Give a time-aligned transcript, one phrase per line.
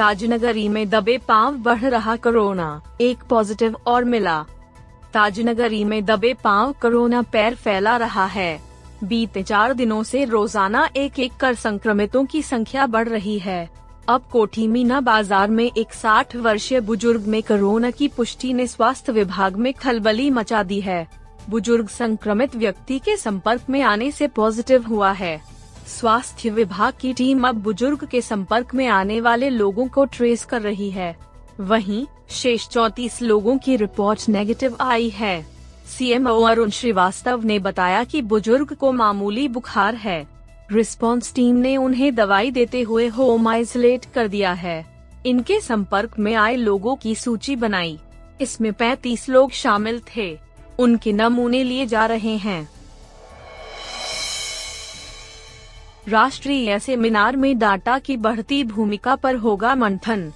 [0.00, 4.36] ताजनगरी में दबे पाँव बढ़ रहा कोरोना, एक पॉजिटिव और मिला।
[5.12, 8.60] ताजनगरी में दबे पाँव कोरोना पैर फैला रहा है।
[9.04, 13.68] बीते चार दिनों से रोज़ाना एक एक कर संक्रमितों की संख्या बढ़ रही है।
[14.08, 19.12] अब कोठी मीना बाज़ार में एक 60 वर्षीय बुज़ुर्ग में कोरोना की पुष्टि ने स्वास्थ्य
[19.12, 21.06] विभाग में खलबली मचा दी है।
[21.50, 25.40] बुज़ुर्ग संक्रमित व्यक्ति के संपर्क में आने से पॉजिटिव हुआ है।
[25.90, 30.62] स्वास्थ्य विभाग की टीम अब बुज़ुर्ग के संपर्क में आने वाले लोगों को ट्रेस कर
[30.62, 31.16] रही है।
[31.60, 35.46] वहीं, शेष चौतीस लोगों की रिपोर्ट नेगेटिव आई है।
[35.86, 40.28] सीएमओ अरुण श्रीवास्तव ने बताया कि बुज़ुर्ग को मामूली बुखार है।
[40.72, 44.86] रिस्पांस टीम ने उन्हें दवाई देते हुए होम आइसोलेट कर दिया है।
[45.26, 47.98] इनके संपर्क में आए लोगों की सूची बनाई।
[48.40, 50.38] इसमें 35 लोग शामिल थे।
[50.78, 52.79] उनके नमूने लिए जा रहे हैं।
[56.08, 60.32] राष्ट्रीय सेमिनार में डाटा की बढ़ती भूमिका पर होगा मंथन।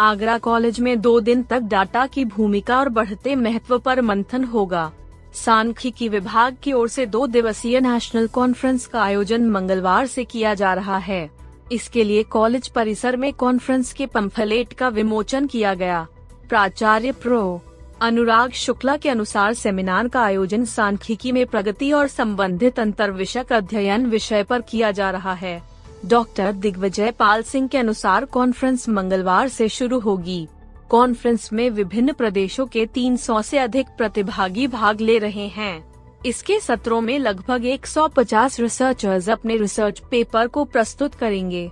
[0.00, 4.90] आगरा कॉलेज में दो दिन तक डाटा की भूमिका और बढ़ते महत्व पर मंथन होगा।
[5.34, 10.74] सांख्यिकी विभाग की ओर से दो दिवसीय नेशनल कॉन्फ्रेंस का आयोजन मंगलवार से किया जा
[10.74, 11.30] रहा है।
[11.72, 16.06] इसके लिए कॉलेज परिसर में कॉन्फ्रेंस के पंफलेट का विमोचन किया गया।
[16.48, 17.62] प्राचार्य प्रो.
[18.02, 24.06] अनुराग शुक्ला के अनुसार सेमिनार का आयोजन सांख्यिकी में प्रगति और संबंधित अंतर विषयक अध्ययन
[24.06, 25.62] विषय पर किया जा रहा है।
[26.06, 30.48] डॉक्टर दिग्विजय पाल सिंह के अनुसार कॉन्फ्रेंस मंगलवार से शुरू होगी।
[30.88, 35.92] कॉन्फ्रेंस में विभिन्न प्रदेशों के 300 से अधिक प्रतिभागी भाग ले रहे हैं।
[36.26, 41.70] इसके सत्रों में लगभग 150 रिसर्चर्स अपने रिसर्च पेपर को प्रस्तुत करेंगे।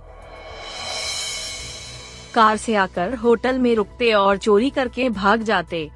[2.33, 5.89] कार से आकर होटल में रुकते और चोरी करके भाग जाते।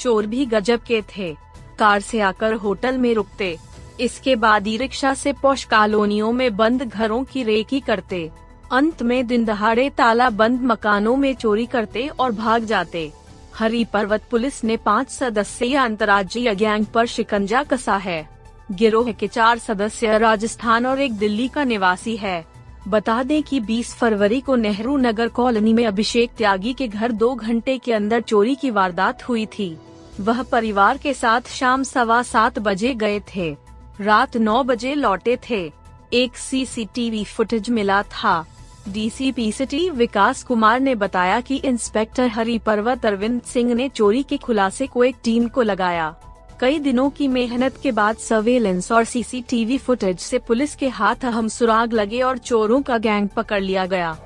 [0.00, 1.34] चोर भी गजब के थे।
[1.78, 3.56] कार से आकर होटल में रुकते।
[4.00, 8.30] इसके बाद ई रिक्शा से पौष कॉलोनियों में बंद घरों की रेकी करते।
[8.72, 13.10] अंत में दिन दहाड़े ताला बंद मकानों में चोरी करते और भाग जाते।
[13.54, 18.28] हरी पर्वत पुलिस ने पाँच सदस्यीय अंतर्राज्यीय गैंग पर शिकंजा कसा है।
[18.72, 22.44] गिरोह के चार सदस्य राजस्थान और एक दिल्ली का निवासी है।
[22.88, 27.34] बता दें कि 20 फरवरी को नेहरू नगर कॉलोनी में अभिषेक त्यागी के घर दो
[27.34, 29.76] घंटे के अंदर चोरी की वारदात हुई थी।
[30.20, 33.56] वह परिवार के साथ शाम सवा सात बजे गए थे।
[34.00, 35.72] रात नौ बजे लौटे थे।
[36.12, 38.46] एक सीसीटीवी फुटेज मिला था।
[38.88, 44.36] डीसीपी सिटी विकास कुमार ने बताया कि इंस्पेक्टर हरि पर्वत अरविंद सिंह ने चोरी के
[44.36, 46.14] खुलासे को एक टीम को लगाया।
[46.60, 51.48] कई दिनों की मेहनत के बाद सर्वेलेंस और सीसीटीवी फुटेज से पुलिस के हाथ अहम
[51.48, 54.18] सुराग लगे और चोरों का गैंग पकड़ लिया गया।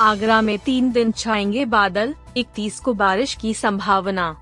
[0.00, 4.36] आगरा में तीन दिन छाएँगे बादल 31 को बारिश की संभावना।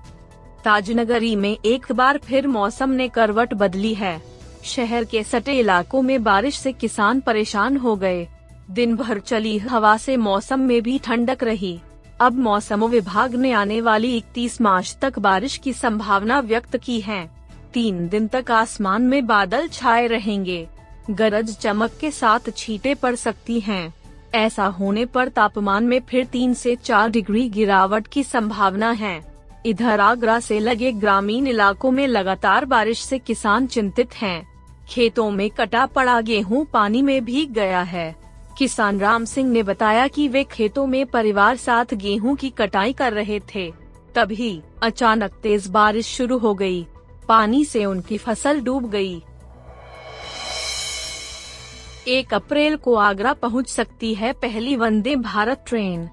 [0.63, 4.21] ताजनगरी में एक बार फिर मौसम ने करवट बदली है।
[4.63, 8.27] शहर के सटे इलाकों में बारिश से किसान परेशान हो गए।
[8.71, 11.79] दिन भर चली हवा से मौसम में भी ठंडक रही।
[12.19, 17.31] अब मौसम विभाग ने आने वाली 31 मार्च तक बारिश की संभावना व्यक्त की है।
[17.73, 20.67] तीन दिन तक आसमान में बादल छाए रहेंगे।
[21.09, 23.93] गरज चमक के साथ छींटे पड़ सकती हैं।
[24.37, 29.21] ऐसा होने पर तापमान में फिर तीन से चार डिग्री गिरावट की संभावना है
[29.65, 34.47] इधर आगरा से लगे ग्रामीण इलाकों में लगातार बारिश से किसान चिंतित हैं।
[34.89, 38.15] खेतों में कटा पड़ा गेहूँ पानी में भीग गया है
[38.57, 43.13] किसान राम सिंह ने बताया कि वे खेतों में परिवार साथ गेहूँ की कटाई कर
[43.13, 43.71] रहे थे
[44.15, 46.85] तभी अचानक तेज बारिश शुरू हो गई।
[47.27, 49.21] पानी से उनकी फ़सल डूब गई।
[52.07, 56.07] एक अप्रैल को आगरा पहुँच सकती है पहली वंदे भारत ट्रेन।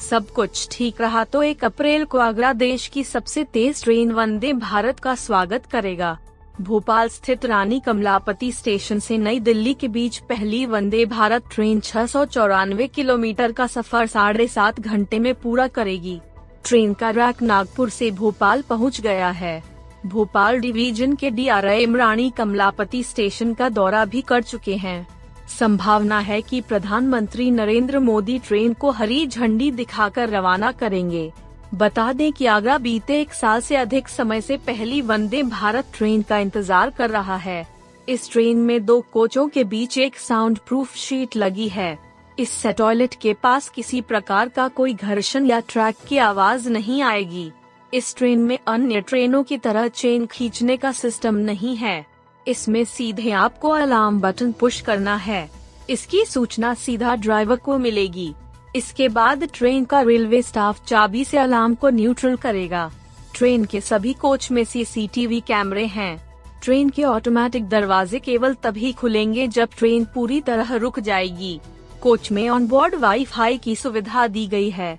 [0.00, 4.52] सब कुछ ठीक रहा तो एक अप्रैल को आगरा देश की सबसे तेज ट्रेन वंदे
[4.52, 6.18] भारत का स्वागत करेगा।
[6.60, 12.06] भोपाल स्थित रानी कमलापति स्टेशन से नई दिल्ली के बीच पहली वंदे भारत ट्रेन छह
[12.06, 16.20] सौ चौरानवे किलोमीटर का सफ़र साढ़े सात घंटे में पूरा करेगी।
[16.64, 19.62] ट्रेन का रैक नागपुर से भोपाल पहुँच गया है।
[20.06, 25.19] भोपाल डिवीज़न के D DRM Rani Kamlapati station का दौरा भी कर चुके हैं।
[25.50, 31.30] संभावना है कि प्रधानमंत्री नरेंद्र मोदी ट्रेन को हरी झंडी दिखाकर रवाना करेंगे।
[31.74, 36.22] बता दें कि आगरा बीते एक साल से अधिक समय से पहली वंदे भारत ट्रेन
[36.22, 37.66] का इंतज़ार कर रहा है।
[38.08, 41.98] इस ट्रेन में दो कोचों के बीच एक साउंड प्रूफ शीट लगी है।
[42.38, 47.50] इससे टॉयलेट के पास किसी प्रकार का कोई घर्षण या ट्रैक की आवाज़ नहीं आएगी।
[47.92, 52.06] इस ट्रेन में अन्य ट्रेनों की तरह चेन खींचने का सिस्टम नहीं है।
[52.48, 55.50] इसमें सीधे आपको अलार्म बटन पुश करना है।
[55.90, 58.32] इसकी सूचना सीधा ड्राइवर को मिलेगी।
[58.76, 62.90] इसके बाद ट्रेन का रेलवे स्टाफ चाबी से अलार्म को न्यूट्रल करेगा।
[63.34, 66.30] ट्रेन के सभी कोच में सीसीटीवी कैमरे हैं।
[66.62, 71.60] ट्रेन के ऑटोमेटिक दरवाजे केवल तभी खुलेंगे जब ट्रेन पूरी तरह रुक जाएगी।
[72.02, 74.98] कोच में ऑन बोर्ड वाईफाई की सुविधा दी गई है।